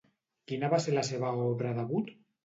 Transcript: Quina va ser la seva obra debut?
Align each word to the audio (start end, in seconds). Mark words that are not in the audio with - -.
Quina 0.51 0.69
va 0.73 0.79
ser 0.85 0.95
la 0.95 1.03
seva 1.09 1.33
obra 1.49 1.75
debut? 1.81 2.09